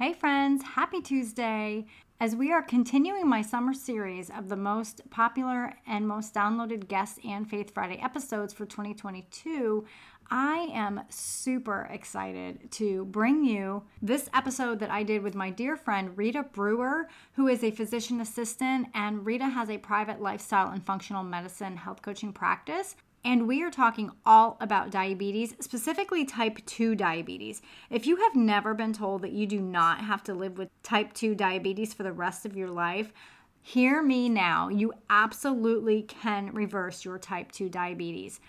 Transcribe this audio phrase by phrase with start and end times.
[0.00, 1.84] Hey, friends, happy Tuesday.
[2.20, 7.18] As we are continuing my summer series of the most popular and most downloaded guests
[7.22, 9.84] and Faith Friday episodes for 2022,
[10.30, 15.76] I am super excited to bring you this episode that I did with my dear
[15.76, 20.82] friend Rita Brewer, who is a physician assistant, and Rita has a private lifestyle and
[20.82, 22.96] functional medicine health coaching practice.
[23.24, 27.60] And we are talking all about diabetes, specifically type 2 diabetes.
[27.90, 31.12] If you have never been told that you do not have to live with type
[31.12, 33.12] 2 diabetes for the rest of your life,
[33.60, 34.68] hear me now.
[34.68, 38.40] You absolutely can reverse your type 2 diabetes.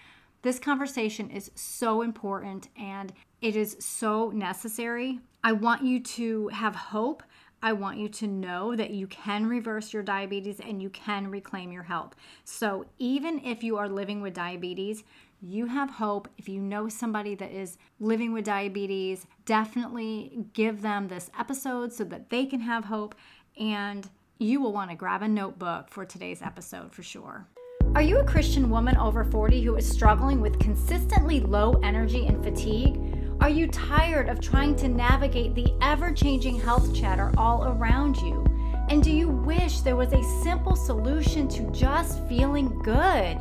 [0.41, 3.11] This conversation is so important and
[3.41, 5.19] it is so necessary.
[5.43, 7.23] I want you to have hope
[7.63, 11.71] I want you to know that you can reverse your diabetes and you can reclaim
[11.71, 12.15] your health.
[12.43, 15.03] So, even if you are living with diabetes,
[15.41, 16.27] you have hope.
[16.37, 22.03] If you know somebody that is living with diabetes, definitely give them this episode so
[22.05, 23.15] that they can have hope.
[23.59, 24.09] And
[24.39, 27.47] you will want to grab a notebook for today's episode for sure.
[27.93, 32.43] Are you a Christian woman over 40 who is struggling with consistently low energy and
[32.43, 33.20] fatigue?
[33.41, 38.45] Are you tired of trying to navigate the ever changing health chatter all around you?
[38.87, 43.39] And do you wish there was a simple solution to just feeling good?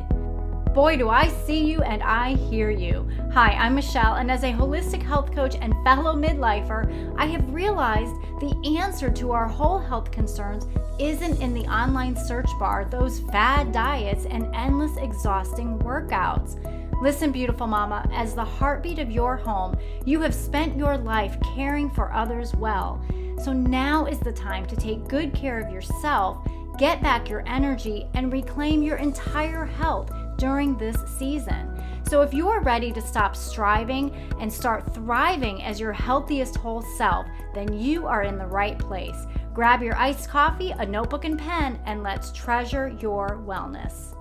[0.73, 3.07] Boy, do I see you and I hear you.
[3.33, 8.15] Hi, I'm Michelle, and as a holistic health coach and fellow midlifer, I have realized
[8.39, 10.65] the answer to our whole health concerns
[10.99, 16.57] isn't in the online search bar, those fad diets, and endless exhausting workouts.
[17.01, 21.89] Listen, beautiful mama, as the heartbeat of your home, you have spent your life caring
[21.89, 23.03] for others well.
[23.43, 28.05] So now is the time to take good care of yourself, get back your energy,
[28.13, 31.75] and reclaim your entire health during this season.
[32.07, 36.83] So, if you are ready to stop striving and start thriving as your healthiest whole
[36.97, 39.25] self, then you are in the right place.
[39.53, 44.15] Grab your iced coffee, a notebook, and pen, and let's treasure your wellness.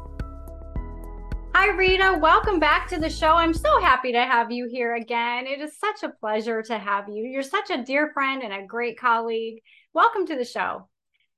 [1.62, 2.16] Hi, Rita.
[2.18, 3.32] Welcome back to the show.
[3.34, 5.46] I'm so happy to have you here again.
[5.46, 7.26] It is such a pleasure to have you.
[7.26, 9.60] You're such a dear friend and a great colleague.
[9.92, 10.88] Welcome to the show.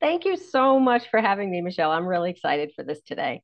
[0.01, 1.91] Thank you so much for having me, Michelle.
[1.91, 3.43] I'm really excited for this today.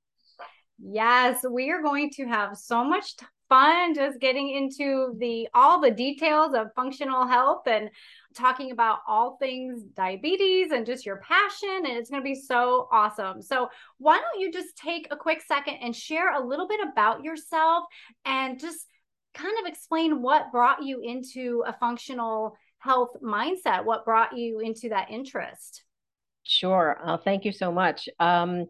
[0.79, 3.15] Yes, we are going to have so much
[3.49, 7.91] fun just getting into the all the details of functional health and
[8.35, 11.85] talking about all things diabetes and just your passion.
[11.85, 13.43] And it's going to be so awesome.
[13.43, 13.69] So,
[13.99, 17.85] why don't you just take a quick second and share a little bit about yourself
[18.25, 18.87] and just
[19.35, 23.85] kind of explain what brought you into a functional health mindset?
[23.85, 25.85] What brought you into that interest?
[26.45, 26.99] Sure.
[27.05, 28.09] Uh, thank you so much.
[28.19, 28.67] Um,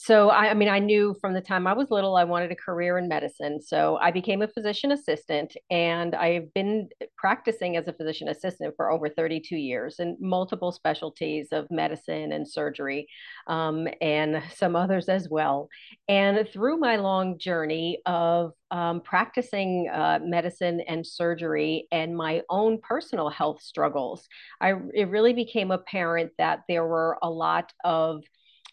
[0.00, 2.54] so, I, I, mean, I knew from the time I was little I wanted a
[2.54, 3.60] career in medicine.
[3.60, 8.92] So, I became a physician assistant, and I've been practicing as a physician assistant for
[8.92, 13.08] over 32 years in multiple specialties of medicine and surgery,
[13.48, 15.68] um, and some others as well.
[16.08, 22.78] And through my long journey of um, practicing uh, medicine and surgery and my own
[22.82, 24.28] personal health struggles,
[24.60, 28.22] I, it really became apparent that there were a lot of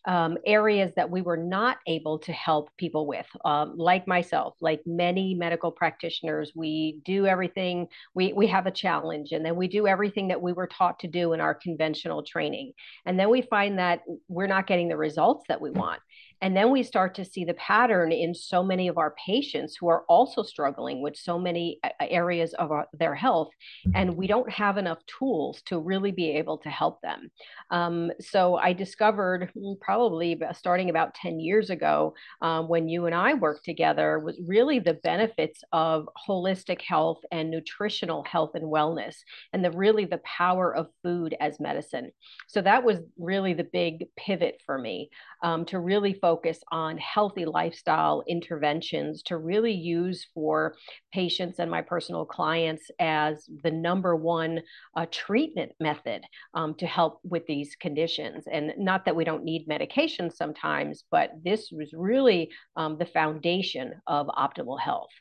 [0.07, 4.81] um, areas that we were not able to help people with, um, like myself, like
[4.85, 6.51] many medical practitioners.
[6.55, 10.53] We do everything, we, we have a challenge, and then we do everything that we
[10.53, 12.73] were taught to do in our conventional training.
[13.05, 16.01] And then we find that we're not getting the results that we want.
[16.41, 19.87] And then we start to see the pattern in so many of our patients who
[19.87, 23.49] are also struggling with so many uh, uh, areas of our, their health,
[23.93, 27.29] and we don't have enough tools to really be able to help them.
[27.71, 33.15] Um, so I discovered mm, probably starting about 10 years ago um, when you and
[33.15, 39.15] I worked together was really the benefits of holistic health and nutritional health and wellness,
[39.53, 42.11] and the really the power of food as medicine.
[42.47, 45.09] So that was really the big pivot for me
[45.43, 50.75] um, to really focus on healthy lifestyle interventions to really use for
[51.13, 54.59] patients and my personal clients as the number one
[54.95, 56.23] uh, treatment method
[56.55, 58.45] um, to help with these conditions.
[58.51, 63.93] And not that we don't need medication sometimes, but this was really um, the foundation
[64.07, 65.11] of optimal health.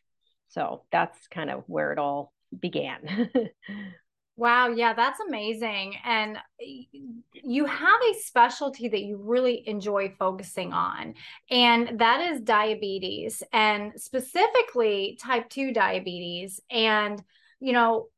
[0.48, 3.30] So that's kind of where it all began.
[4.36, 5.94] Wow, yeah, that's amazing.
[6.04, 11.14] And you have a specialty that you really enjoy focusing on,
[11.50, 16.60] and that is diabetes and specifically type 2 diabetes.
[16.68, 17.22] And,
[17.60, 18.08] you know,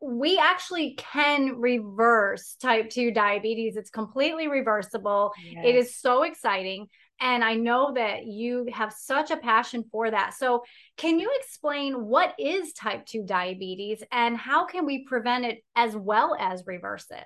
[0.00, 3.76] we actually can reverse type 2 diabetes.
[3.76, 5.32] It's completely reversible.
[5.42, 5.64] Yes.
[5.64, 6.86] It is so exciting.
[7.20, 10.34] And I know that you have such a passion for that.
[10.34, 10.64] So,
[10.96, 15.96] can you explain what is type 2 diabetes and how can we prevent it as
[15.96, 17.24] well as reverse it?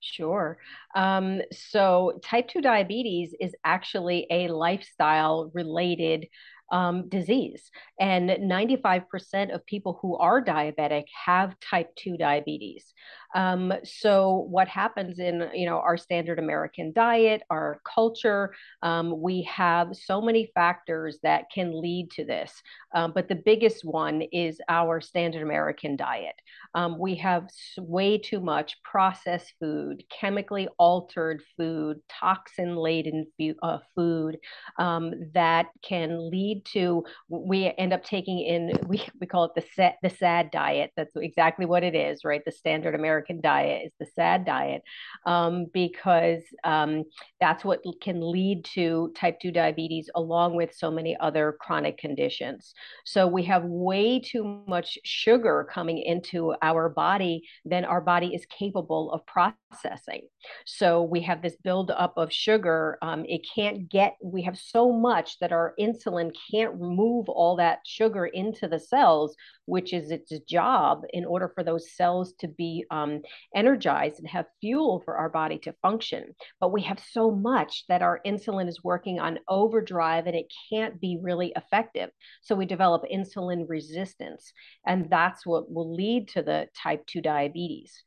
[0.00, 0.58] Sure.
[0.96, 6.26] Um, so, type 2 diabetes is actually a lifestyle related
[6.72, 7.70] um, disease.
[8.00, 12.92] And 95% of people who are diabetic have type 2 diabetes.
[13.34, 19.42] Um, so what happens in you know our standard American diet, our culture, um, we
[19.42, 22.62] have so many factors that can lead to this.
[22.94, 26.34] Um, but the biggest one is our standard American diet.
[26.74, 27.48] Um, we have
[27.78, 33.26] way too much processed food, chemically altered food, toxin laden
[33.62, 34.38] uh, food
[34.78, 39.64] um, that can lead to we end up taking in we, we call it the
[39.74, 40.90] set the sad diet.
[40.96, 42.42] That's exactly what it is, right?
[42.44, 44.82] The standard American diet is the SAD diet
[45.26, 47.04] um, because um,
[47.40, 52.74] that's what can lead to type 2 diabetes along with so many other chronic conditions.
[53.04, 58.46] So we have way too much sugar coming into our body than our body is
[58.46, 60.22] capable of processing.
[60.66, 62.98] So we have this buildup of sugar.
[63.02, 67.80] Um, it can't get, we have so much that our insulin can't remove all that
[67.84, 69.36] sugar into the cells,
[69.66, 73.20] which is its job in order for those cells to be um,
[73.54, 76.34] energized and have fuel for our body to function.
[76.60, 81.00] But we have so much that our insulin is working on overdrive and it can't
[81.00, 82.10] be really effective.
[82.42, 84.52] So we develop insulin resistance.
[84.86, 88.02] And that's what will lead to the type 2 diabetes.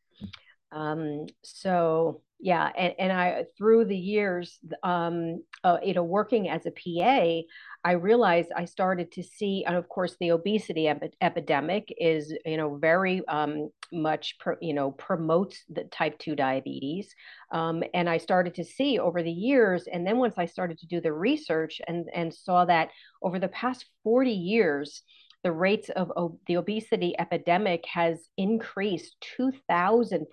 [0.71, 6.65] Um, so yeah, and, and I through the years, um, uh, you know, working as
[6.65, 7.41] a PA,
[7.83, 10.91] I realized I started to see, and of course, the obesity
[11.21, 17.15] epidemic is, you know, very um, much, pro- you know, promotes the type two diabetes,
[17.51, 20.87] um, and I started to see over the years, and then once I started to
[20.87, 22.89] do the research and and saw that
[23.21, 25.03] over the past forty years
[25.45, 26.11] the rates of
[26.47, 30.25] the obesity epidemic has increased 2000%,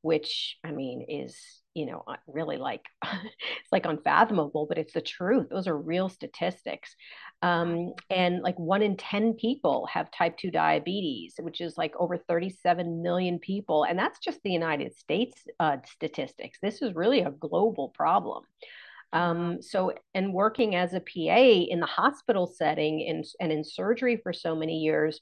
[0.00, 1.36] which I mean is,
[1.74, 5.48] you know, uh, really like, it's like unfathomable, but it's the truth.
[5.50, 6.96] Those are real statistics.
[7.42, 12.16] Um, and like one in 10 people have type 2 diabetes, which is like over
[12.16, 13.84] 37 million people.
[13.84, 16.58] And that's just the United States uh, statistics.
[16.62, 18.44] This is really a global problem.
[19.12, 21.40] Um, so, and working as a PA
[21.70, 25.20] in the hospital setting and, and in surgery for so many years,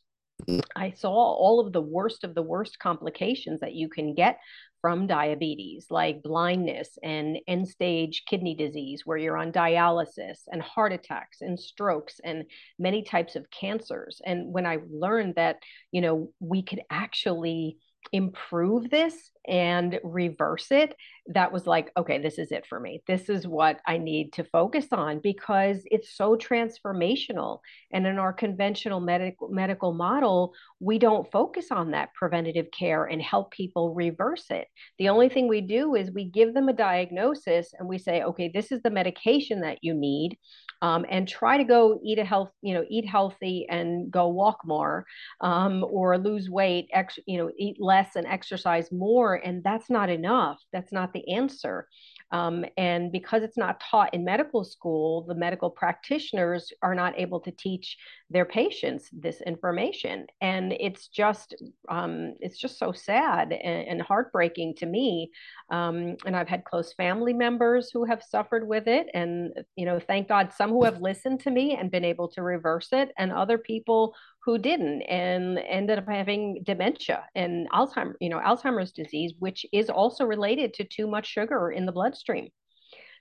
[0.75, 4.39] I saw all of the worst of the worst complications that you can get
[4.83, 10.93] from diabetes, like blindness and end stage kidney disease, where you're on dialysis, and heart
[10.93, 12.45] attacks and strokes and
[12.79, 14.21] many types of cancers.
[14.25, 15.57] And when I learned that,
[15.91, 17.79] you know, we could actually
[18.13, 20.95] improve this and reverse it,
[21.29, 23.03] that was like, okay, this is it for me.
[23.07, 27.61] This is what I need to focus on because it's so transformational.
[27.93, 33.21] And in our conventional medical medical model, we don't focus on that preventative care and
[33.21, 34.69] help people reverse it.
[34.99, 38.51] The only thing we do is we give them a diagnosis and we say, okay,
[38.53, 40.39] this is the medication that you need
[40.83, 44.59] um, and try to go eat a health, you know, eat healthy and go walk
[44.65, 45.07] more,
[45.41, 49.36] um, or lose weight, ex, you know, eat less and exercise more.
[49.45, 50.61] And that's not enough.
[50.73, 51.87] That's not the answer.
[52.33, 57.39] Um, and because it's not taught in medical school, the medical practitioners are not able
[57.41, 57.97] to teach
[58.31, 60.27] their patients this information.
[60.41, 61.55] And it's just
[61.89, 65.31] um, it's just so sad and, and heartbreaking to me.
[65.71, 69.07] Um, and I've had close family members who have suffered with it.
[69.15, 72.43] And, you know, thank God some who have listened to me and been able to
[72.43, 74.15] reverse it, and other people
[74.47, 79.91] who didn't and ended up having dementia and Alzheimer, you know, Alzheimer's disease, which is
[79.91, 82.49] also related to too much sugar in the bloodstream.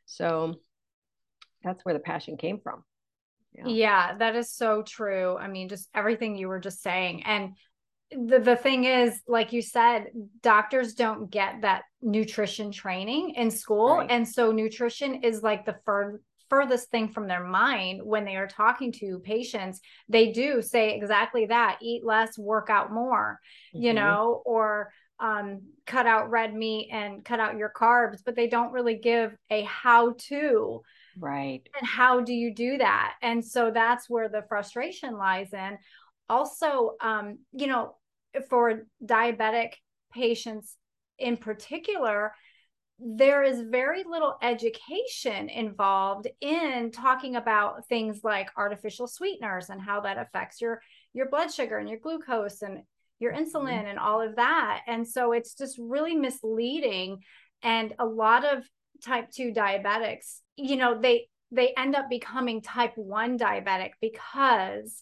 [0.05, 0.53] So
[1.63, 2.83] that's where the passion came from.
[3.53, 3.63] Yeah.
[3.65, 5.35] yeah, that is so true.
[5.35, 7.23] I mean, just everything you were just saying.
[7.23, 7.53] And
[8.11, 10.07] the, the thing is, like you said,
[10.43, 13.95] doctors don't get that nutrition training in school.
[13.97, 14.11] Right.
[14.11, 18.47] And so nutrition is like the fur- furthest thing from their mind when they are
[18.47, 23.39] talking to patients they do say exactly that eat less work out more
[23.73, 23.83] mm-hmm.
[23.83, 28.47] you know or um, cut out red meat and cut out your carbs but they
[28.47, 30.81] don't really give a how to
[31.19, 31.61] right.
[31.79, 33.15] and how do you do that?
[33.21, 35.77] And so that's where the frustration lies in.
[36.29, 37.95] Also um, you know
[38.49, 39.73] for diabetic
[40.13, 40.75] patients
[41.17, 42.33] in particular
[42.97, 49.99] there is very little education involved in talking about things like artificial sweeteners and how
[50.01, 50.81] that affects your
[51.13, 52.83] your blood sugar and your glucose and
[53.19, 53.43] your mm-hmm.
[53.43, 53.87] insulin mm-hmm.
[53.87, 57.19] and all of that and so it's just really misleading
[57.63, 58.63] and a lot of
[59.03, 65.01] type 2 diabetics you know they they end up becoming type 1 diabetic because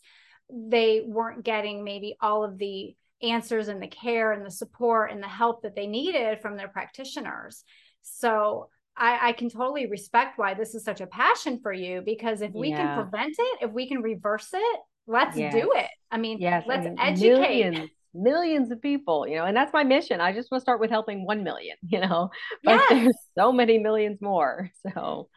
[0.52, 5.22] they weren't getting maybe all of the answers and the care and the support and
[5.24, 7.64] the help that they needed from their practitioners
[8.04, 12.42] so I, I, can totally respect why this is such a passion for you because
[12.42, 12.78] if we yeah.
[12.78, 15.54] can prevent it, if we can reverse it, let's yes.
[15.54, 15.90] do it.
[16.12, 16.64] I mean, yes.
[16.68, 17.72] let's educate.
[17.72, 20.22] Millions, millions of people, you know, and that's my mission.
[20.22, 22.30] I just want to start with helping 1 million, you know,
[22.64, 22.90] but yes.
[22.90, 24.70] there's so many millions more.
[24.94, 25.30] So,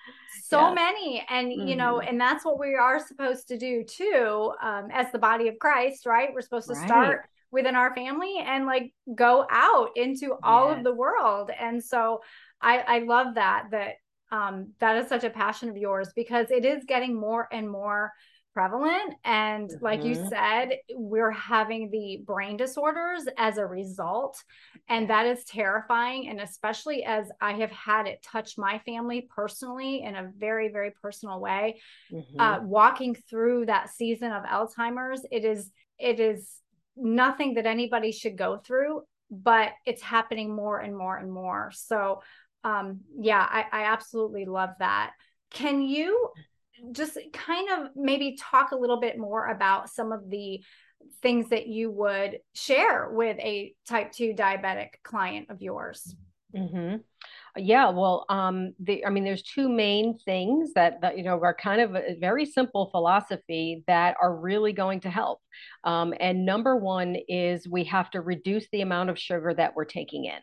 [0.48, 0.74] so yes.
[0.74, 1.26] many.
[1.28, 1.68] And, mm-hmm.
[1.68, 2.08] you know, mm-hmm.
[2.08, 6.04] and that's what we are supposed to do too, um, as the body of Christ,
[6.04, 6.28] right?
[6.34, 6.86] We're supposed to right.
[6.86, 11.50] start within our family and like go out into all of the world.
[11.58, 12.20] And so,
[12.60, 13.94] I, I love that, that
[14.32, 18.12] um, that is such a passion of yours because it is getting more and more
[18.56, 19.14] prevalent.
[19.22, 19.84] And mm-hmm.
[19.84, 20.28] like you mm-hmm.
[20.28, 24.42] said, we're having the brain disorders as a result.
[24.88, 26.28] And that is terrifying.
[26.28, 30.92] And especially as I have had it touch my family personally in a very, very
[31.02, 32.40] personal way, mm-hmm.
[32.40, 36.50] uh, walking through that season of Alzheimer's, it is, it is
[36.96, 41.72] nothing that anybody should go through, but it's happening more and more and more.
[41.74, 42.22] So
[42.66, 45.12] um, yeah, I, I absolutely love that.
[45.50, 46.30] Can you
[46.90, 50.60] just kind of maybe talk a little bit more about some of the
[51.22, 56.16] things that you would share with a type 2 diabetic client of yours?
[56.54, 56.96] Mm-hmm.
[57.56, 61.54] Yeah, well, um, the, I mean, there's two main things that, that you know are
[61.54, 65.40] kind of a very simple philosophy that are really going to help.
[65.84, 69.86] Um, and number one is we have to reduce the amount of sugar that we're
[69.86, 70.38] taking in.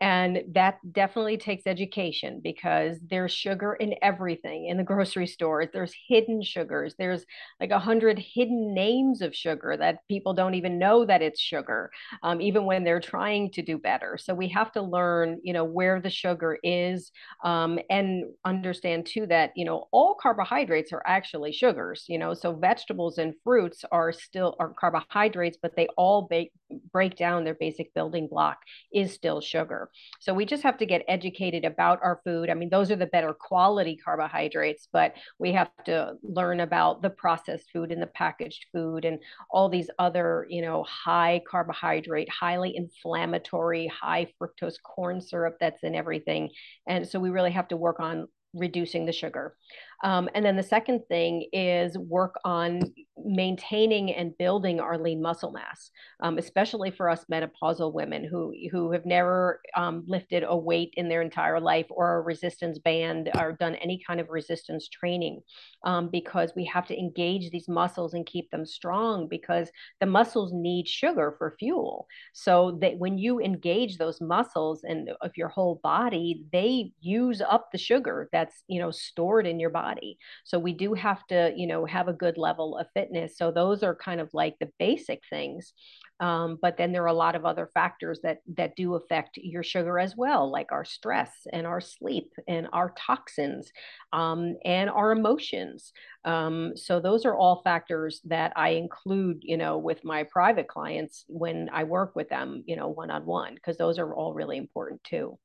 [0.00, 5.68] And that definitely takes education because there's sugar in everything in the grocery stores.
[5.74, 6.94] There's hidden sugars.
[6.98, 7.26] There's
[7.60, 11.90] like a hundred hidden names of sugar that people don't even know that it's sugar,
[12.22, 14.16] um, even when they're trying to do better.
[14.18, 17.10] So we have to learn, you know, where the sugar is
[17.44, 22.54] um, and understand too that, you know, all carbohydrates are actually sugars, you know, so
[22.54, 26.46] vegetables and fruits are still are carbohydrates, but they all ba-
[26.90, 28.58] break down their basic building block
[28.94, 29.89] is still sugar.
[30.20, 32.50] So we just have to get educated about our food.
[32.50, 37.10] I mean, those are the better quality carbohydrates, but we have to learn about the
[37.10, 39.18] processed food and the packaged food and
[39.50, 45.94] all these other, you know, high carbohydrate, highly inflammatory, high fructose corn syrup that's in
[45.94, 46.50] everything.
[46.86, 49.54] And so we really have to work on reducing the sugar.
[50.02, 52.80] Um, and then the second thing is work on
[53.24, 58.92] maintaining and building our lean muscle mass, um, especially for us menopausal women who who
[58.92, 63.52] have never um, lifted a weight in their entire life or a resistance band or
[63.52, 65.40] done any kind of resistance training,
[65.84, 70.52] um, because we have to engage these muscles and keep them strong because the muscles
[70.52, 72.06] need sugar for fuel.
[72.32, 77.70] So that when you engage those muscles and of your whole body, they use up
[77.72, 80.18] the sugar that's you know stored in your body.
[80.44, 83.09] So we do have to, you know, have a good level of fitness.
[83.36, 85.72] So those are kind of like the basic things.
[86.20, 89.62] Um, but then there are a lot of other factors that that do affect your
[89.62, 93.72] sugar as well, like our stress and our sleep and our toxins
[94.12, 95.92] um, and our emotions.
[96.26, 101.24] Um, so those are all factors that I include, you know, with my private clients
[101.26, 104.58] when I work with them, you know, one on one, because those are all really
[104.58, 105.38] important too.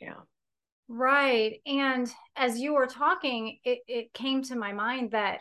[0.00, 0.20] Yeah.
[0.88, 1.60] Right.
[1.66, 5.40] And as you were talking, it, it came to my mind that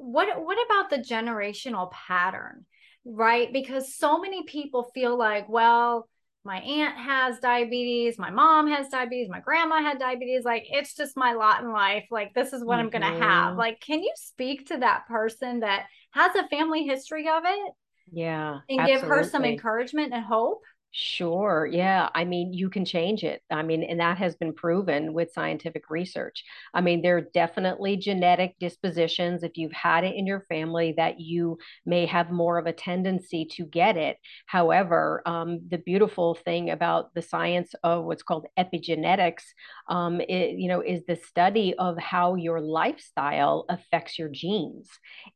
[0.00, 2.66] what what about the generational pattern?
[3.04, 3.52] Right?
[3.52, 6.08] Because so many people feel like, well,
[6.44, 10.44] my aunt has diabetes, my mom has diabetes, my grandma had diabetes.
[10.44, 12.06] Like, it's just my lot in life.
[12.10, 12.94] Like, this is what mm-hmm.
[12.94, 13.56] I'm going to have.
[13.56, 17.72] Like, can you speak to that person that has a family history of it?
[18.10, 18.60] Yeah.
[18.68, 19.00] And absolutely.
[19.00, 20.62] give her some encouragement and hope?
[20.92, 21.68] Sure.
[21.70, 22.08] Yeah.
[22.16, 23.42] I mean, you can change it.
[23.48, 26.42] I mean, and that has been proven with scientific research.
[26.74, 31.20] I mean, there are definitely genetic dispositions, if you've had it in your family, that
[31.20, 34.16] you may have more of a tendency to get it.
[34.46, 39.44] However, um, the beautiful thing about the science of what's called epigenetics,
[39.88, 44.88] um, it, you know, is the study of how your lifestyle affects your genes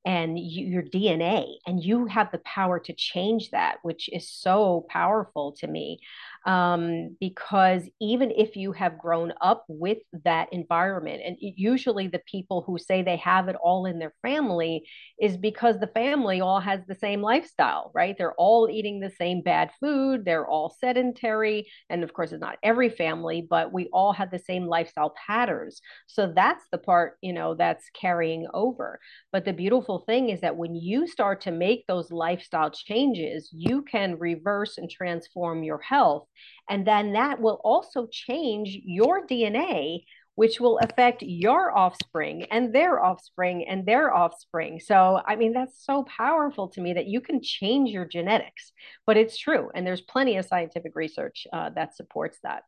[0.04, 1.46] and you, your DNA.
[1.66, 6.00] And you have the power to change that, which is so powerful to me
[6.46, 12.62] um, because even if you have grown up with that environment, and usually the people
[12.66, 14.82] who say they have it all in their family
[15.20, 18.14] is because the family all has the same lifestyle, right?
[18.18, 21.66] They're all eating the same bad food, they're all sedentary.
[21.88, 25.80] And of course, it's not every family, but we all have the same lifestyle patterns.
[26.06, 29.00] So that's the part, you know, that's carrying over.
[29.32, 33.82] But the beautiful thing is that when you start to make those lifestyle changes, you
[33.82, 36.26] can reverse and transform transform your health.
[36.68, 43.02] And then that will also change your DNA, which will affect your offspring and their
[43.02, 44.80] offspring and their offspring.
[44.80, 48.72] So, I mean, that's so powerful to me that you can change your genetics,
[49.06, 49.70] but it's true.
[49.74, 52.64] And there's plenty of scientific research uh, that supports that.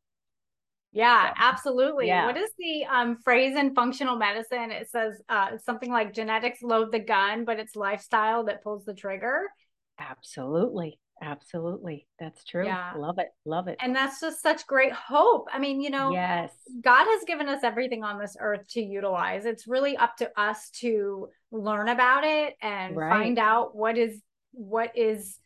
[0.92, 2.06] Yeah, so, absolutely.
[2.06, 2.24] Yeah.
[2.24, 4.70] What is the um, phrase in functional medicine?
[4.70, 8.94] It says uh, something like genetics load the gun, but it's lifestyle that pulls the
[8.94, 9.42] trigger.
[9.98, 10.98] Absolutely.
[11.22, 12.06] Absolutely.
[12.18, 12.66] That's true.
[12.66, 12.92] Yeah.
[12.96, 13.28] Love it.
[13.44, 13.76] Love it.
[13.80, 15.48] And that's just such great hope.
[15.52, 16.52] I mean, you know, yes.
[16.82, 19.46] God has given us everything on this earth to utilize.
[19.46, 23.10] It's really up to us to learn about it and right.
[23.10, 24.20] find out what is
[24.52, 25.38] what is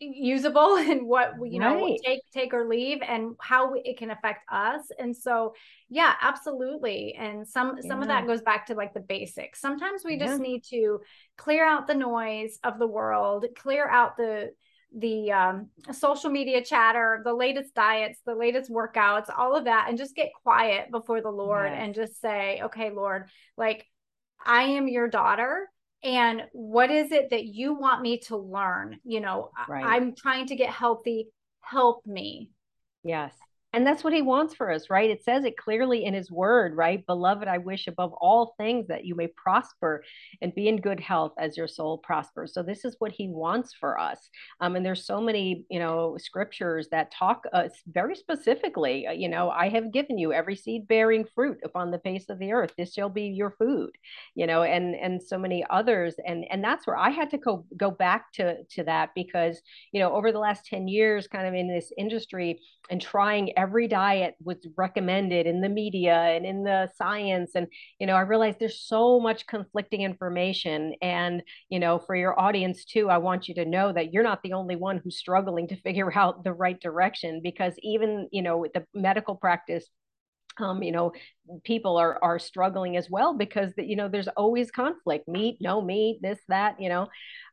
[0.00, 2.00] usable and what you know right.
[2.04, 5.54] take take or leave and how it can affect us and so
[5.88, 7.88] yeah absolutely and some yeah.
[7.88, 10.26] some of that goes back to like the basics sometimes we yeah.
[10.26, 11.00] just need to
[11.36, 14.50] clear out the noise of the world clear out the
[14.96, 19.98] the um, social media chatter the latest diets the latest workouts all of that and
[19.98, 21.78] just get quiet before the lord yes.
[21.80, 23.86] and just say okay lord like
[24.44, 25.68] i am your daughter
[26.02, 29.84] and what is it that you want me to learn you know right.
[29.84, 31.28] i'm trying to get healthy
[31.60, 32.50] help me
[33.04, 33.34] yes
[33.78, 35.08] and that's what he wants for us, right?
[35.08, 37.06] It says it clearly in his word, right?
[37.06, 40.02] Beloved, I wish above all things that you may prosper
[40.42, 42.52] and be in good health as your soul prospers.
[42.52, 44.30] So this is what he wants for us.
[44.60, 49.28] Um, and there's so many, you know, scriptures that talk uh, very specifically, uh, you
[49.28, 52.72] know, I have given you every seed bearing fruit upon the face of the earth.
[52.76, 53.92] This shall be your food,
[54.34, 56.16] you know, and, and so many others.
[56.26, 60.00] And, and that's where I had to go, go back to, to that because, you
[60.00, 62.58] know, over the last 10 years, kind of in this industry
[62.90, 67.52] and trying every diet was recommended in the media and in the science.
[67.54, 67.66] And
[67.98, 70.94] you know i realized there's so much conflicting information.
[71.02, 74.42] And you know for your audience too i want you to know that you're not
[74.42, 78.58] the only one who's struggling to figure out the right direction because even you know
[78.58, 79.88] with the medical practice
[80.60, 81.12] um, you know,
[81.64, 85.80] people are are struggling as well because the, you know there's always conflict, meat, no
[85.80, 87.08] meat, this, that, you know,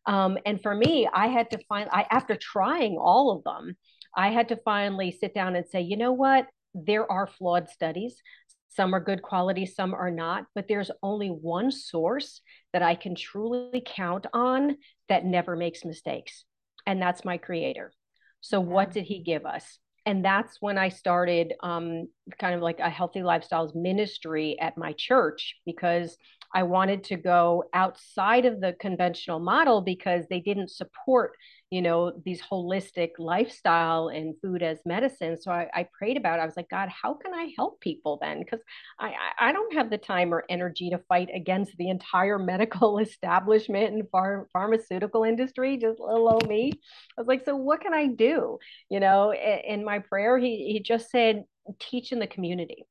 [0.06, 3.76] um, and for me, I had to find I after trying all of them,
[4.16, 6.48] I had to finally sit down and say, you know what?
[6.74, 8.22] There are flawed studies.
[8.70, 12.42] Some are good quality, some are not, but there's only one source
[12.74, 14.76] that I can truly count on
[15.08, 16.44] that never makes mistakes.
[16.86, 17.94] And that's my creator.
[18.42, 19.80] So, what did he give us?
[20.06, 24.94] And that's when I started um, kind of like a healthy lifestyles ministry at my
[24.98, 26.18] church because
[26.54, 31.32] I wanted to go outside of the conventional model because they didn't support
[31.76, 35.38] you know, these holistic lifestyle and food as medicine.
[35.38, 36.42] So I, I prayed about it.
[36.42, 38.40] I was like, God, how can I help people then?
[38.40, 38.62] Because
[38.98, 43.94] I, I don't have the time or energy to fight against the entire medical establishment
[43.94, 46.72] and phar- pharmaceutical industry, just little old me.
[47.18, 48.58] I was like, so what can I do?
[48.90, 51.44] You know, in my prayer, he, he just said,
[51.80, 52.86] teach in the community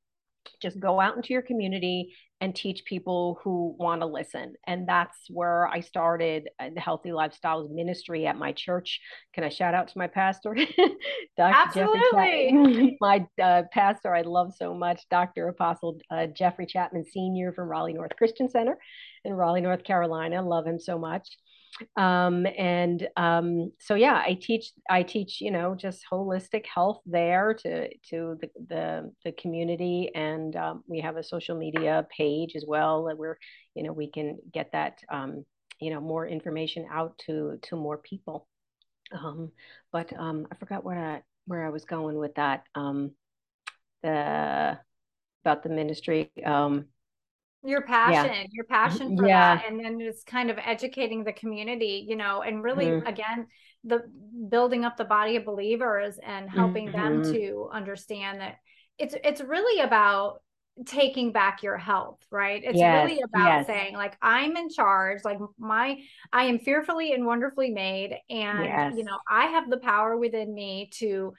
[0.60, 4.54] just go out into your community and teach people who want to listen.
[4.66, 9.00] And that's where I started the Healthy Lifestyles Ministry at my church.
[9.32, 10.54] Can I shout out to my pastor,
[11.36, 11.54] Dr.
[11.54, 12.96] Absolutely.
[13.00, 15.48] my uh, pastor I love so much, Dr.
[15.48, 17.52] Apostle uh, Jeffrey Chapman Sr.
[17.52, 18.78] from Raleigh North Christian Center
[19.24, 20.42] in Raleigh, North Carolina.
[20.42, 21.36] Love him so much
[21.96, 27.54] um, and um, so yeah i teach i teach you know just holistic health there
[27.54, 30.10] to to the the, the community.
[30.14, 33.38] And um, we have a social media page as well where
[33.74, 35.44] you know we can get that um,
[35.80, 38.48] you know more information out to to more people.
[39.12, 39.52] Um,
[39.92, 42.64] but um, i forgot where i where i was going with that.
[42.74, 43.12] Um,
[44.02, 44.78] the
[45.44, 46.30] about the ministry.
[46.44, 46.86] Um,
[47.64, 48.46] your passion yeah.
[48.52, 49.56] your passion for yeah.
[49.56, 53.06] that and then just kind of educating the community you know and really mm-hmm.
[53.06, 53.46] again
[53.84, 54.02] the
[54.48, 57.22] building up the body of believers and helping mm-hmm.
[57.22, 58.56] them to understand that
[58.98, 60.40] it's it's really about
[60.86, 63.66] taking back your health right it's yes, really about yes.
[63.66, 65.96] saying like i'm in charge like my
[66.32, 68.94] i am fearfully and wonderfully made and yes.
[68.96, 71.32] you know i have the power within me to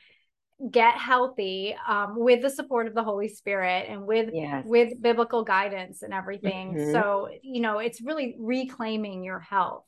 [0.71, 4.63] get healthy um, with the support of the holy spirit and with yes.
[4.65, 6.73] with biblical guidance and everything.
[6.73, 6.91] Mm-hmm.
[6.91, 9.85] so you know it's really reclaiming your health.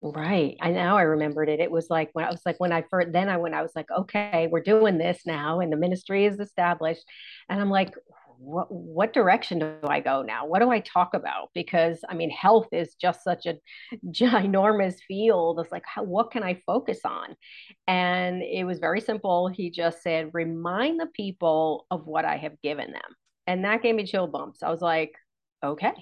[0.00, 0.56] Right.
[0.60, 1.58] I now i remembered it.
[1.58, 3.72] It was like when i was like when i first then i when i was
[3.74, 7.02] like okay we're doing this now and the ministry is established.
[7.48, 7.92] And i'm like
[8.38, 10.46] what what direction do I go now?
[10.46, 11.50] What do I talk about?
[11.54, 13.56] Because I mean, health is just such a
[14.10, 15.60] ginormous field.
[15.60, 17.36] It's like, how, what can I focus on?
[17.86, 19.48] And it was very simple.
[19.48, 23.94] He just said, remind the people of what I have given them, and that gave
[23.94, 24.62] me chill bumps.
[24.62, 25.12] I was like,
[25.64, 25.92] okay,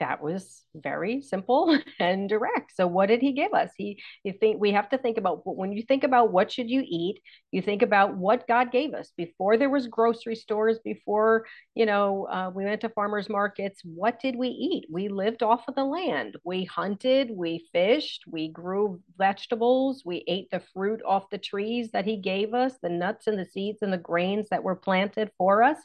[0.00, 2.72] that was very simple and direct.
[2.74, 3.70] So what did he give us?
[3.76, 6.82] He you think we have to think about when you think about what should you
[6.86, 7.20] eat,
[7.52, 12.26] you think about what God gave us before there was grocery stores, before you know
[12.30, 13.80] uh, we went to farmers markets.
[13.84, 14.86] What did we eat?
[14.90, 16.36] We lived off of the land.
[16.44, 22.04] We hunted, we fished, we grew vegetables, we ate the fruit off the trees that
[22.04, 25.62] he gave us, the nuts and the seeds and the grains that were planted for
[25.62, 25.78] us.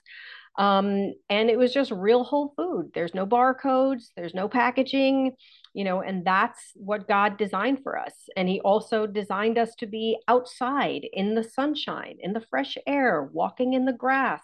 [0.61, 2.91] Um, and it was just real whole food.
[2.93, 5.31] There's no barcodes, there's no packaging,
[5.73, 8.13] you know, and that's what God designed for us.
[8.37, 13.27] And He also designed us to be outside in the sunshine, in the fresh air,
[13.33, 14.43] walking in the grass,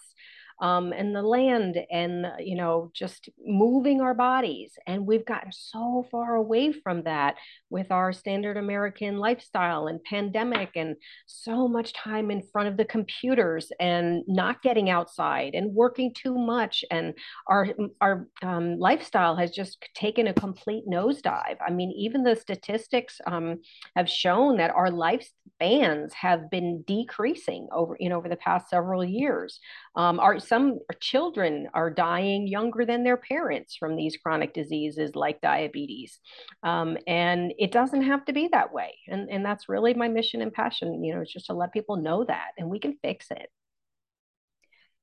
[0.60, 6.06] um, and the land and you know just moving our bodies and we've gotten so
[6.12, 7.36] far away from that
[7.70, 12.86] with our standard american lifestyle and pandemic and so much time in front of the
[12.86, 17.14] computers and not getting outside and working too much and
[17.48, 17.68] our
[18.02, 21.58] our um, lifestyle has just taken a complete nosedive.
[21.66, 23.60] I mean even the statistics um,
[23.96, 29.04] have shown that our lifespans have been decreasing over you know over the past several
[29.04, 29.60] years.
[29.96, 35.42] Um, our some children are dying younger than their parents from these chronic diseases like
[35.42, 36.20] diabetes.
[36.64, 38.96] Um, and it doesn't have to be that way.
[39.08, 41.98] And, and that's really my mission and passion, you know, it's just to let people
[41.98, 43.50] know that and we can fix it.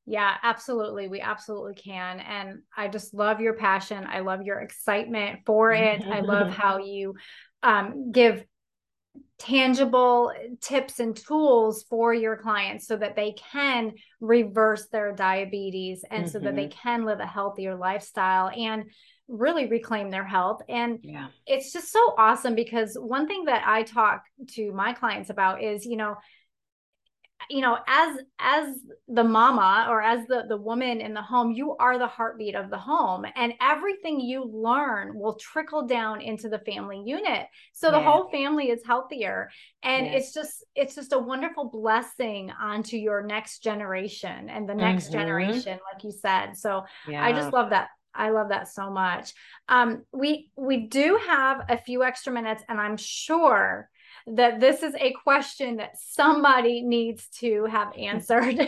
[0.06, 1.08] Yeah, absolutely.
[1.08, 2.20] We absolutely can.
[2.20, 4.06] And I just love your passion.
[4.06, 6.02] I love your excitement for it.
[6.02, 7.14] I love how you
[7.62, 8.44] um, give
[9.38, 16.24] tangible tips and tools for your clients so that they can reverse their diabetes and
[16.24, 16.32] mm-hmm.
[16.32, 16.78] so that they mm-hmm.
[16.80, 18.84] can live a healthier lifestyle and
[19.26, 21.28] really reclaim their health and yeah.
[21.46, 25.86] it's just so awesome because one thing that I talk to my clients about is
[25.86, 26.16] you know
[27.50, 28.76] you know as as
[29.08, 32.70] the mama or as the the woman in the home you are the heartbeat of
[32.70, 38.00] the home and everything you learn will trickle down into the family unit so the
[38.00, 39.50] whole family is healthier
[39.82, 45.04] and it's just it's just a wonderful blessing onto your next generation and the next
[45.04, 45.18] mm-hmm.
[45.18, 47.24] generation like you said so yeah.
[47.24, 49.32] i just love that I love that so much.
[49.68, 53.90] Um, we we do have a few extra minutes, and I'm sure
[54.26, 58.58] that this is a question that somebody needs to have answered.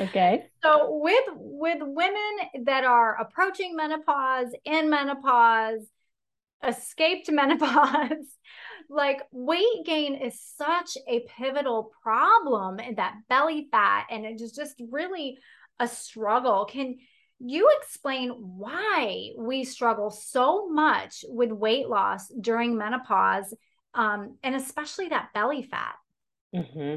[0.00, 0.46] okay.
[0.62, 5.86] so with with women that are approaching menopause, in menopause,
[6.62, 8.36] escaped menopause,
[8.90, 14.52] like weight gain is such a pivotal problem in that belly fat and it is
[14.52, 15.38] just really
[15.80, 16.66] a struggle.
[16.66, 16.98] Can
[17.40, 23.52] you explain why we struggle so much with weight loss during menopause
[23.94, 25.94] um, and especially that belly fat.
[26.54, 26.96] Mm-hmm.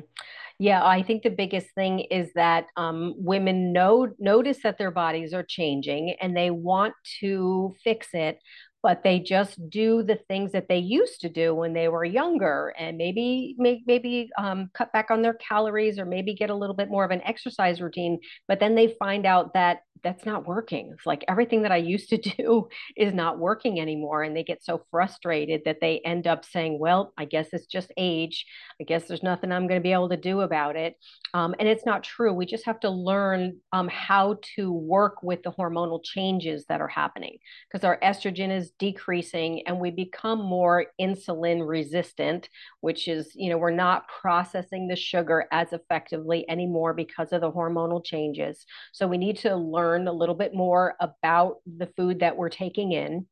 [0.60, 5.34] Yeah, I think the biggest thing is that um, women know notice that their bodies
[5.34, 8.40] are changing and they want to fix it,
[8.84, 12.74] but they just do the things that they used to do when they were younger
[12.78, 16.76] and maybe make, maybe um, cut back on their calories or maybe get a little
[16.76, 20.92] bit more of an exercise routine but then they find out that that's not working.
[20.94, 24.64] It's like everything that i used to do is not working anymore and they get
[24.64, 28.46] so frustrated that they end up saying well i guess it's just age.
[28.80, 30.96] I guess there's nothing i'm going to be able to do about it.
[31.34, 32.34] Um, and it's not true.
[32.34, 36.88] We just have to learn um, how to work with the hormonal changes that are
[36.88, 37.38] happening
[37.70, 42.50] because our estrogen is decreasing and we become more insulin resistant
[42.82, 47.52] which is you know we're not processing the sugar as effectively anymore because of the
[47.52, 48.66] hormonal changes.
[48.92, 52.92] So we need to learn a little bit more about the food that we're taking
[52.92, 53.26] in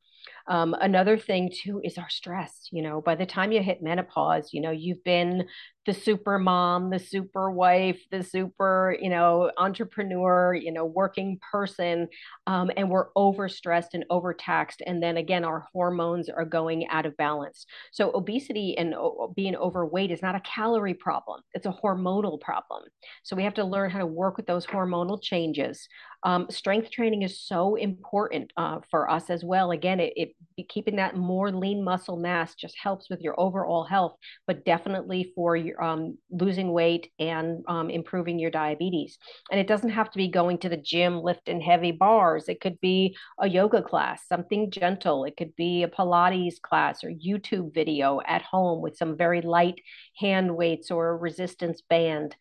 [0.47, 2.67] um, another thing too is our stress.
[2.71, 5.47] You know, by the time you hit menopause, you know, you've been
[5.86, 12.08] the super mom, the super wife, the super, you know, entrepreneur, you know, working person.
[12.47, 14.81] Um, and we're overstressed and overtaxed.
[14.86, 17.65] And then again, our hormones are going out of balance.
[17.91, 18.95] So obesity and
[19.36, 22.84] being overweight is not a calorie problem, it's a hormonal problem.
[23.23, 25.88] So we have to learn how to work with those hormonal changes.
[26.23, 29.69] Um, strength training is so important uh, for us as well.
[29.69, 30.35] Again, it, it
[30.69, 34.15] keeping that more lean muscle mass just helps with your overall health,
[34.48, 39.17] but definitely for your um, losing weight and um, improving your diabetes.
[39.52, 42.48] And it doesn't have to be going to the gym, lifting heavy bars.
[42.48, 45.26] It could be a yoga class, something gentle.
[45.26, 49.82] It could be a Pilates class or YouTube video at home with some very light
[50.17, 52.36] hand weights or a resistance band.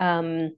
[0.00, 0.52] Um,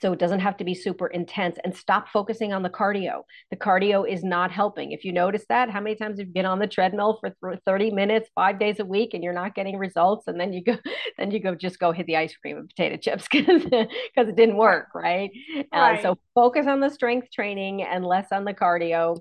[0.00, 3.22] so it doesn't have to be super intense and stop focusing on the cardio.
[3.50, 4.92] The cardio is not helping.
[4.92, 7.90] If you notice that, how many times have you been on the treadmill for 30
[7.90, 10.26] minutes, five days a week, and you're not getting results?
[10.26, 10.76] And then you go,
[11.18, 14.36] then you go just go hit the ice cream and potato chips because because it
[14.36, 15.30] didn't work, right?
[15.72, 15.98] right.
[15.98, 19.18] Uh, so focus on the strength training and less on the cardio.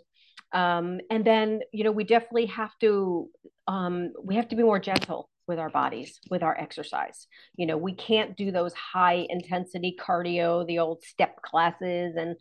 [0.51, 3.29] Um, and then, you know, we definitely have to
[3.67, 7.27] um, we have to be more gentle with our bodies with our exercise
[7.57, 12.35] you know we can't do those high intensity cardio the old step classes and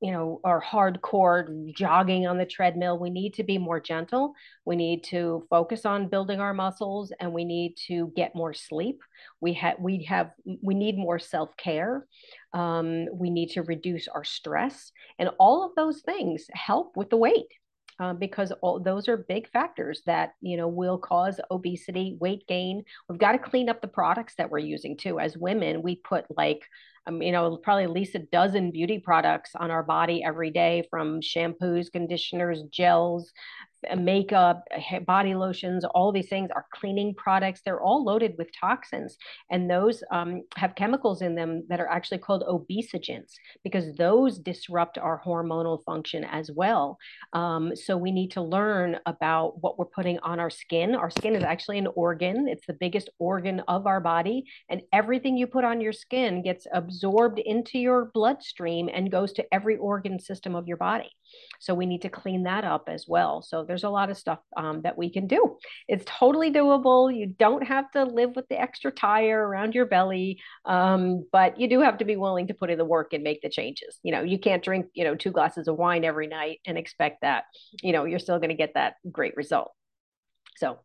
[0.00, 2.98] you know, or hardcore jogging on the treadmill.
[2.98, 4.34] We need to be more gentle.
[4.64, 9.00] We need to focus on building our muscles and we need to get more sleep.
[9.40, 12.06] We have, we have, we need more self care.
[12.52, 14.92] Um, we need to reduce our stress.
[15.18, 17.46] And all of those things help with the weight.
[17.98, 22.84] Um, because all those are big factors that you know will cause obesity weight gain.
[23.08, 25.18] We've got to clean up the products that we're using too.
[25.18, 26.62] As women we put like
[27.06, 30.86] um, you know, probably at least a dozen beauty products on our body every day
[30.90, 33.32] from shampoos, conditioners, gels,
[33.94, 34.64] makeup,
[35.06, 37.60] body lotions, all these things are cleaning products.
[37.64, 39.16] They're all loaded with toxins,
[39.50, 44.98] and those um, have chemicals in them that are actually called obesogens because those disrupt
[44.98, 46.98] our hormonal function as well.
[47.32, 50.94] Um, so we need to learn about what we're putting on our skin.
[50.94, 55.36] Our skin is actually an organ; it's the biggest organ of our body, and everything
[55.36, 60.18] you put on your skin gets absorbed into your bloodstream and goes to every organ
[60.18, 61.10] system of your body.
[61.60, 63.42] So we need to clean that up as well.
[63.42, 65.56] So there's a lot of stuff um, that we can do.
[65.88, 67.14] It's totally doable.
[67.14, 71.68] You don't have to live with the extra tire around your belly, um, but you
[71.68, 73.98] do have to be willing to put in the work and make the changes.
[74.02, 77.22] You know, you can't drink, you know, two glasses of wine every night and expect
[77.22, 77.44] that,
[77.82, 79.72] you know, you're still going to get that great result.
[80.56, 80.78] So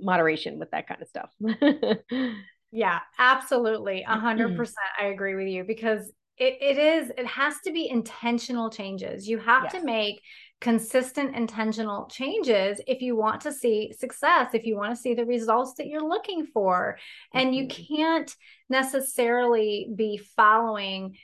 [0.00, 1.30] moderation with that kind of stuff.
[2.70, 4.04] yeah, absolutely.
[4.06, 4.86] A hundred percent.
[5.00, 9.38] I agree with you because it, it is it has to be intentional changes you
[9.38, 9.72] have yes.
[9.72, 10.20] to make
[10.60, 15.24] consistent intentional changes if you want to see success if you want to see the
[15.24, 16.96] results that you're looking for
[17.34, 17.96] and you mm-hmm.
[17.96, 18.36] can't
[18.68, 21.16] necessarily be following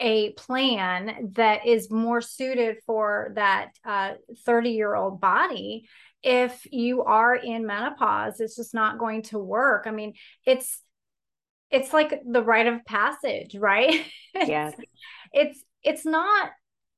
[0.00, 5.88] a plan that is more suited for that 30 uh, year old body
[6.22, 10.12] if you are in menopause it's just not going to work i mean
[10.44, 10.82] it's
[11.70, 14.04] it's like the rite of passage, right?
[14.34, 14.74] Yes.
[15.32, 16.50] it's it's not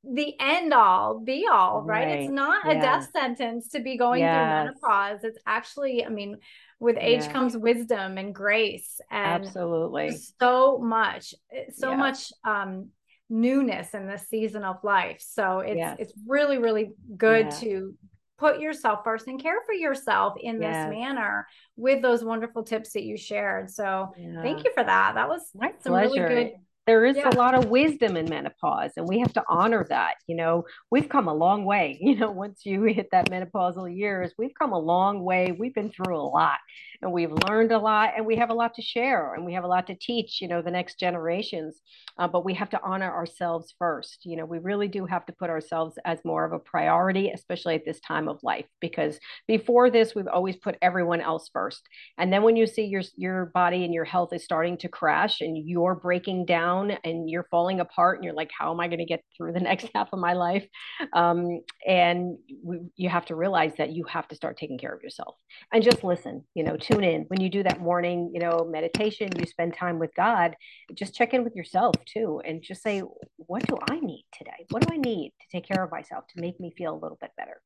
[0.04, 2.06] the end all be all, right?
[2.06, 2.18] right.
[2.20, 2.72] It's not yeah.
[2.72, 4.34] a death sentence to be going yes.
[4.36, 5.20] through menopause.
[5.24, 6.36] It's actually, I mean,
[6.80, 7.32] with age yes.
[7.32, 11.34] comes wisdom and grace and absolutely so much,
[11.72, 11.98] so yes.
[11.98, 12.88] much um
[13.30, 15.22] newness in this season of life.
[15.26, 17.94] So it's it's really, really good to
[18.40, 20.86] put yourself first and care for yourself in yes.
[20.86, 23.70] this manner with those wonderful tips that you shared.
[23.70, 24.40] So yeah.
[24.42, 25.14] thank you for that.
[25.14, 26.26] That was my some pleasure.
[26.26, 26.52] really good
[26.86, 27.28] there is yeah.
[27.28, 30.64] a lot of wisdom in menopause and we have to honor that you know?
[30.90, 34.72] We've come a long way you know once you hit that menopausal years we've come
[34.72, 35.54] a long way.
[35.58, 36.58] We've been through a lot
[37.02, 39.64] and we've learned a lot and we have a lot to share and we have
[39.64, 41.80] a lot to teach you know the next generations
[42.18, 44.20] uh, but we have to honor ourselves first.
[44.24, 47.74] You know we really do have to put ourselves as more of a priority especially
[47.74, 51.82] at this time of life because before this we've always put everyone else first.
[52.18, 55.40] And then when you see your your body and your health is starting to crash
[55.40, 58.98] and you're breaking down and you're falling apart and you're like how am i going
[58.98, 60.66] to get through the next half of my life?
[61.12, 65.02] Um, and we, you have to realize that you have to start taking care of
[65.02, 65.34] yourself.
[65.72, 67.24] And just listen you know tune in.
[67.28, 70.54] When you do that morning you know meditation you spend time with god
[70.94, 73.02] just check in with yourself too and just say
[73.36, 74.66] what do i need today?
[74.70, 77.18] What do i need to take care of myself to make me feel a little
[77.20, 77.60] bit better?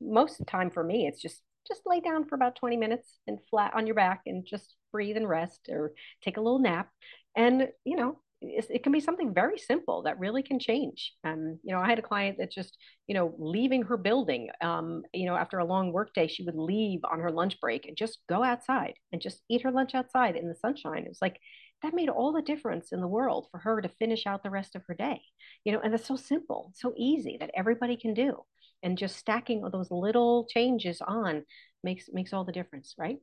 [0.00, 3.18] Most of the time for me it's just just lay down for about 20 minutes
[3.26, 6.88] and flat on your back and just breathe and rest or take a little nap.
[7.36, 11.12] And you know it can be something very simple that really can change.
[11.24, 12.76] Um, you know, I had a client that just,
[13.06, 17.00] you know, leaving her building, um, you know, after a long workday, she would leave
[17.10, 20.48] on her lunch break and just go outside and just eat her lunch outside in
[20.48, 21.04] the sunshine.
[21.04, 21.38] It was like
[21.82, 24.76] that made all the difference in the world for her to finish out the rest
[24.76, 25.20] of her day.
[25.64, 28.44] You know, and it's so simple, so easy that everybody can do.
[28.82, 31.44] And just stacking those little changes on
[31.84, 33.18] makes makes all the difference, right?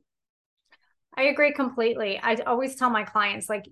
[1.18, 2.20] I agree completely.
[2.22, 3.66] I always tell my clients like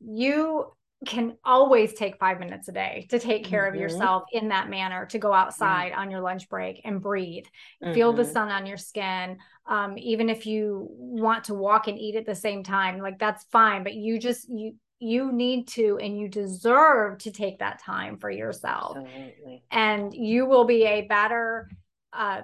[0.00, 0.72] you
[1.06, 3.74] can always take five minutes a day to take care mm-hmm.
[3.74, 5.98] of yourself in that manner to go outside yeah.
[6.00, 7.46] on your lunch break and breathe
[7.82, 7.94] mm-hmm.
[7.94, 8.32] feel the mm-hmm.
[8.32, 12.34] sun on your skin um, even if you want to walk and eat at the
[12.34, 17.16] same time like that's fine but you just you you need to and you deserve
[17.16, 19.62] to take that time for yourself Absolutely.
[19.70, 21.70] and you will be a better
[22.12, 22.42] uh,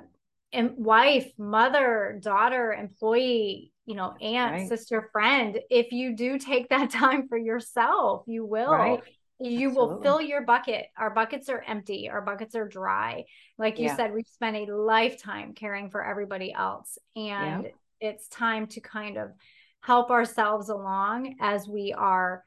[0.54, 4.68] wife mother daughter employee you know, aunt, right.
[4.68, 5.58] sister, friend.
[5.70, 8.72] If you do take that time for yourself, you will.
[8.72, 9.02] Right.
[9.38, 9.94] You Absolutely.
[9.94, 10.86] will fill your bucket.
[10.96, 12.08] Our buckets are empty.
[12.08, 13.24] Our buckets are dry.
[13.58, 13.96] Like you yeah.
[13.96, 16.98] said, we've spent a lifetime caring for everybody else.
[17.14, 17.70] And yeah.
[18.00, 19.32] it's time to kind of
[19.80, 22.44] help ourselves along as we are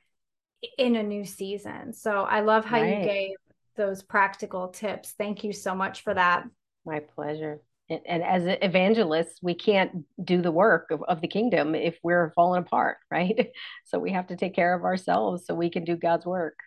[0.78, 1.94] in a new season.
[1.94, 3.00] So I love how right.
[3.00, 3.32] you gave
[3.78, 5.12] those practical tips.
[5.12, 6.44] Thank you so much for that.
[6.86, 7.62] My pleasure.
[7.90, 12.32] And, and as evangelists, we can't do the work of, of the kingdom if we're
[12.36, 13.52] falling apart, right?
[13.86, 16.58] So we have to take care of ourselves so we can do God's work.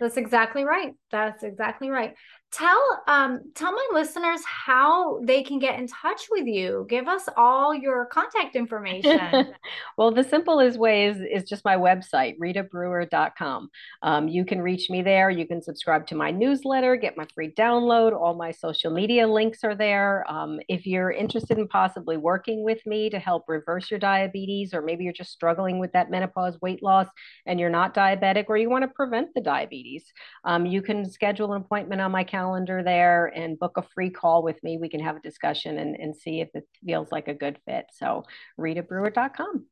[0.00, 0.94] That's exactly right.
[1.10, 2.14] That's exactly right.
[2.52, 6.84] Tell um tell my listeners how they can get in touch with you.
[6.88, 9.54] Give us all your contact information.
[9.96, 13.70] well, the simplest way is, is just my website, ritabrewer.com.
[14.02, 15.30] Um, you can reach me there.
[15.30, 18.20] You can subscribe to my newsletter, get my free download.
[18.20, 20.24] All my social media links are there.
[20.28, 24.82] Um, if you're interested in possibly working with me to help reverse your diabetes, or
[24.82, 27.06] maybe you're just struggling with that menopause weight loss
[27.46, 30.04] and you're not diabetic, or you want to prevent the diabetes,
[30.44, 34.10] um, you can schedule an appointment on my calendar calendar there and book a free
[34.10, 34.78] call with me.
[34.78, 37.86] We can have a discussion and, and see if it feels like a good fit.
[37.92, 38.24] So
[38.58, 39.66] ritabrewer.com.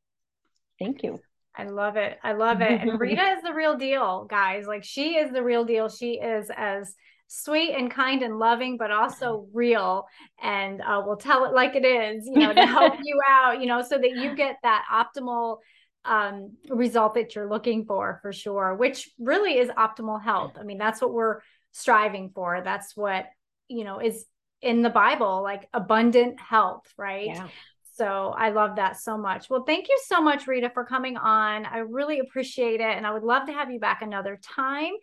[0.77, 1.19] Thank you.
[1.55, 2.17] I love it.
[2.23, 2.79] I love it.
[2.81, 4.65] And Rita is the real deal, guys.
[4.67, 5.89] Like she is the real deal.
[5.89, 6.95] She is as
[7.27, 10.05] sweet and kind and loving, but also real.
[10.41, 13.65] And uh, we'll tell it like it is, you know, to help you out, you
[13.65, 15.57] know, so that you get that optimal
[16.05, 20.53] um, result that you're looking for, for sure, which really is optimal health.
[20.57, 22.61] I mean, that's what we're striving for.
[22.63, 23.25] That's what,
[23.67, 24.25] you know, is
[24.61, 27.27] in the Bible, like abundant health, right?
[27.27, 27.47] Yeah.
[27.95, 29.49] So I love that so much.
[29.49, 31.65] Well, thank you so much, Rita, for coming on.
[31.65, 32.97] I really appreciate it.
[32.97, 34.93] And I would love to have you back another time.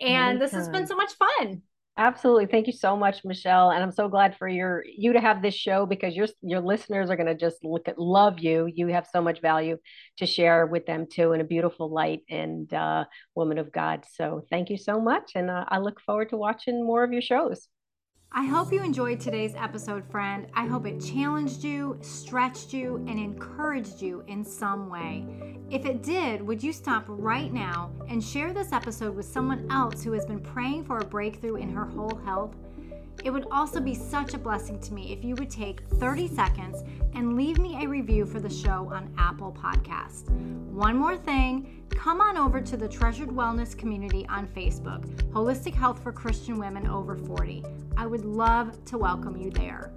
[0.00, 0.38] And Anytime.
[0.38, 1.62] this has been so much fun.
[2.00, 2.46] Absolutely.
[2.46, 3.70] Thank you so much, Michelle.
[3.72, 7.10] And I'm so glad for your you to have this show because your your listeners
[7.10, 8.70] are going to just look at love you.
[8.72, 9.78] You have so much value
[10.18, 14.04] to share with them too in a beautiful light and uh, woman of God.
[14.12, 15.32] So thank you so much.
[15.34, 17.66] And uh, I look forward to watching more of your shows.
[18.30, 20.48] I hope you enjoyed today's episode, friend.
[20.52, 25.26] I hope it challenged you, stretched you, and encouraged you in some way.
[25.70, 30.04] If it did, would you stop right now and share this episode with someone else
[30.04, 32.54] who has been praying for a breakthrough in her whole health?
[33.24, 36.82] It would also be such a blessing to me if you would take 30 seconds
[37.14, 40.30] and leave me a review for the show on Apple Podcast.
[40.70, 46.02] One more thing, come on over to the Treasured Wellness community on Facebook, Holistic Health
[46.02, 47.64] for Christian Women Over 40.
[47.96, 49.92] I would love to welcome you there.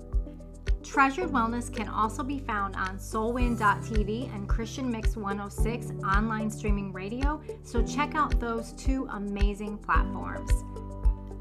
[0.83, 7.39] Treasured Wellness can also be found on soulwind.tv and Christian Mix 106 online streaming radio,
[7.63, 10.51] so check out those two amazing platforms.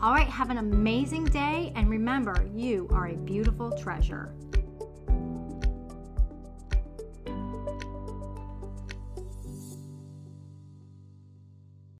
[0.02, 4.34] All right, have an amazing day, and remember, you are a beautiful treasure.